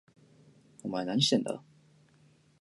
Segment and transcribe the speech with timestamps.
[0.81, 1.61] お前何してるんだ？